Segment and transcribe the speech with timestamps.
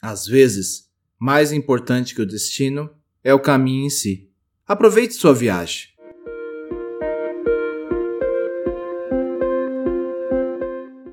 [0.00, 0.84] Às vezes,
[1.18, 2.88] mais importante que o destino
[3.24, 4.30] é o caminho em si.
[4.64, 5.88] Aproveite sua viagem.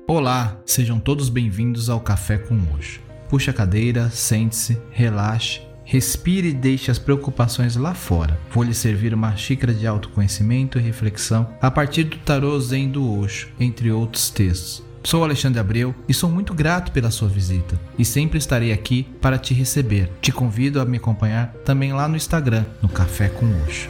[0.06, 3.00] Olá, sejam todos bem-vindos ao Café com Hoje.
[3.28, 8.38] Puxe a cadeira, sente-se, relaxe, respire e deixe as preocupações lá fora.
[8.52, 13.18] Vou lhe servir uma xícara de autoconhecimento e reflexão a partir do tarô Zen do
[13.18, 14.86] Osho, entre outros textos.
[15.06, 19.38] Sou Alexandre Abreu e sou muito grato pela sua visita e sempre estarei aqui para
[19.38, 20.10] te receber.
[20.20, 23.88] Te convido a me acompanhar também lá no Instagram, no Café com Osho.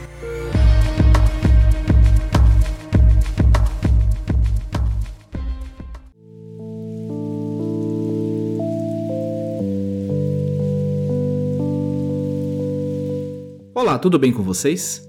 [13.74, 15.02] Olá, tudo bem com vocês?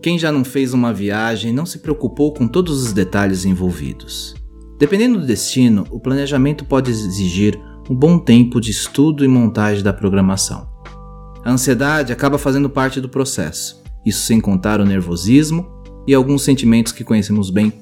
[0.00, 4.40] Quem já não fez uma viagem não se preocupou com todos os detalhes envolvidos.
[4.82, 7.56] Dependendo do destino, o planejamento pode exigir
[7.88, 10.66] um bom tempo de estudo e montagem da programação.
[11.44, 15.68] A ansiedade acaba fazendo parte do processo, isso sem contar o nervosismo
[16.04, 17.72] e alguns sentimentos que conhecemos bem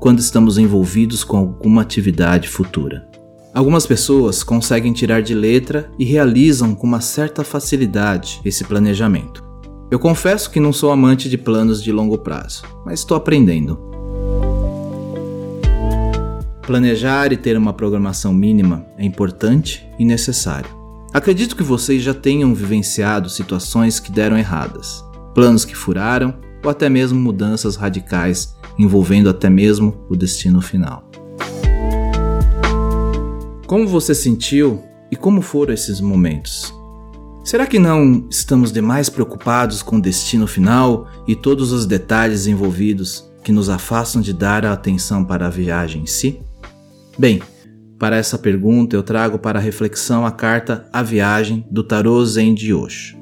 [0.00, 3.08] quando estamos envolvidos com alguma atividade futura.
[3.54, 9.42] Algumas pessoas conseguem tirar de letra e realizam com uma certa facilidade esse planejamento.
[9.90, 13.89] Eu confesso que não sou amante de planos de longo prazo, mas estou aprendendo.
[16.70, 20.70] Planejar e ter uma programação mínima é importante e necessário.
[21.12, 25.04] Acredito que vocês já tenham vivenciado situações que deram erradas,
[25.34, 31.02] planos que furaram ou até mesmo mudanças radicais envolvendo até mesmo o destino final.
[33.66, 36.72] Como você sentiu e como foram esses momentos?
[37.42, 43.28] Será que não estamos demais preocupados com o destino final e todos os detalhes envolvidos
[43.42, 46.40] que nos afastam de dar a atenção para a viagem em si?
[47.20, 47.42] Bem,
[47.98, 52.72] para essa pergunta eu trago para reflexão a carta A Viagem do Tarô Zen de
[52.72, 53.14] Osho.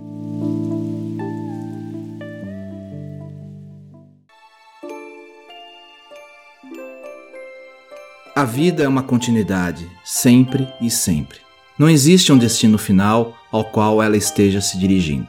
[8.36, 11.38] A vida é uma continuidade, sempre e sempre.
[11.76, 15.26] Não existe um destino final ao qual ela esteja se dirigindo.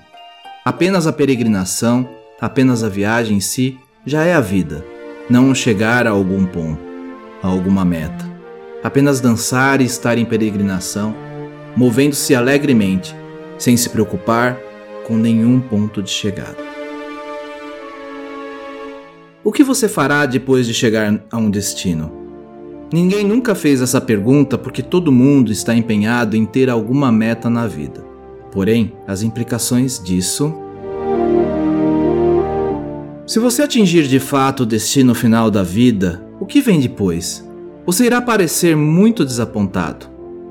[0.63, 2.07] Apenas a peregrinação,
[2.39, 4.85] apenas a viagem em si já é a vida,
[5.27, 6.79] não chegar a algum ponto,
[7.41, 8.38] a alguma meta
[8.84, 11.16] apenas dançar e estar em peregrinação,
[11.75, 13.16] movendo-se alegremente,
[13.57, 14.57] sem se preocupar
[15.06, 16.57] com nenhum ponto de chegada.
[19.44, 22.12] O que você fará depois de chegar a um destino?
[22.91, 27.68] Ninguém nunca fez essa pergunta porque todo mundo está empenhado em ter alguma meta na
[27.68, 28.03] vida.
[28.51, 30.53] Porém, as implicações disso.
[33.28, 37.47] Se você atingir de fato o destino final da vida, o que vem depois?
[37.89, 40.05] Você irá parecer muito desapontado.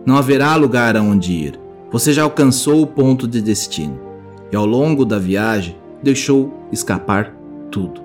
[0.05, 1.61] Não haverá lugar aonde ir.
[1.89, 3.97] Você já alcançou o ponto de destino
[4.51, 7.33] e ao longo da viagem deixou escapar
[7.71, 8.01] tudo.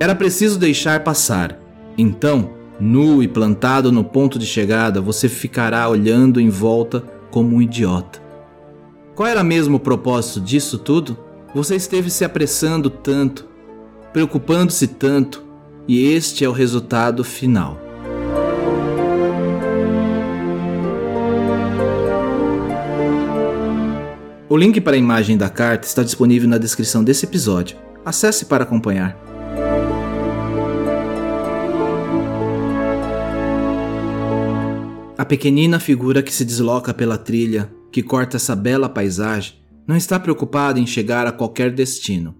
[0.00, 1.56] Era preciso deixar passar.
[1.96, 7.62] Então, nu e plantado no ponto de chegada, você ficará olhando em volta como um
[7.62, 8.20] idiota.
[9.14, 11.16] Qual era mesmo o propósito disso tudo?
[11.54, 13.46] Você esteve se apressando tanto,
[14.12, 15.44] preocupando-se tanto,
[15.86, 17.86] e este é o resultado final.
[24.50, 27.76] O link para a imagem da carta está disponível na descrição desse episódio.
[28.02, 29.14] Acesse para acompanhar.
[35.18, 39.56] A pequenina figura que se desloca pela trilha, que corta essa bela paisagem,
[39.86, 42.34] não está preocupada em chegar a qualquer destino.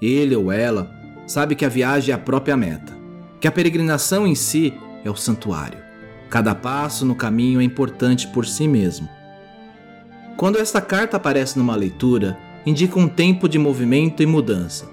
[0.00, 0.90] Ele ou ela
[1.26, 2.96] sabe que a viagem é a própria meta,
[3.38, 4.72] que a peregrinação em si
[5.04, 5.78] é o santuário.
[6.30, 9.06] Cada passo no caminho é importante por si mesmo
[10.36, 14.88] quando esta carta aparece numa leitura, indica um tempo de movimento e mudança.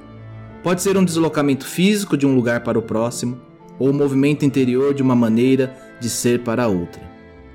[0.64, 3.40] Pode ser um deslocamento físico de um lugar para o próximo,
[3.78, 7.02] ou um movimento interior de uma maneira de ser para outra.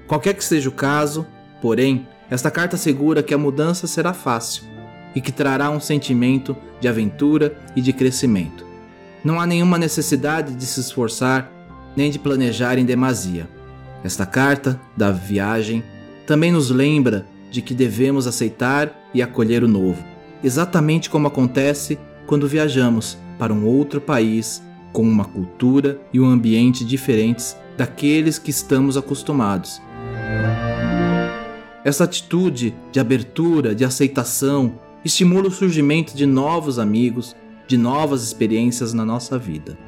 [0.07, 1.27] Qualquer que seja o caso,
[1.61, 4.65] porém, esta carta assegura que a mudança será fácil
[5.15, 8.67] e que trará um sentimento de aventura e de crescimento.
[9.23, 11.51] Não há nenhuma necessidade de se esforçar
[11.97, 13.49] nem de planejar em demasia.
[14.03, 15.85] Esta carta da viagem
[16.27, 20.05] também nos lembra de que devemos aceitar e acolher o novo,
[20.43, 21.97] exatamente como acontece
[22.27, 24.61] quando viajamos para um outro país
[24.93, 29.81] com uma cultura e um ambiente diferentes daqueles que estamos acostumados.
[31.85, 34.75] Essa atitude de abertura, de aceitação,
[35.05, 37.37] estimula o surgimento de novos amigos,
[37.69, 39.79] de novas experiências na nossa vida.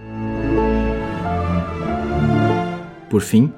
[3.11, 3.53] Por fim,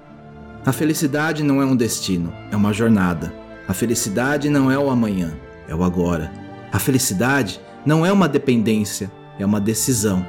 [0.64, 5.36] a felicidade não é um destino, é uma jornada A felicidade não é o amanhã,
[5.68, 6.32] é o agora.
[6.72, 10.26] A felicidade não é uma dependência, é uma decisão.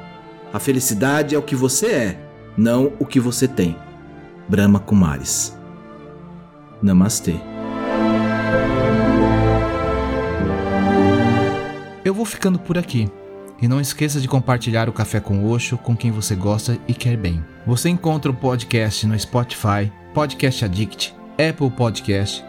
[0.51, 2.19] A felicidade é o que você é,
[2.57, 3.77] não o que você tem.
[4.45, 5.57] Brahma Kumaris.
[6.81, 7.35] Namastê.
[12.03, 13.09] Eu vou ficando por aqui.
[13.61, 17.15] E não esqueça de compartilhar o Café com Oxo com quem você gosta e quer
[17.15, 17.41] bem.
[17.65, 22.48] Você encontra o podcast no Spotify, Podcast Addict, Apple Podcast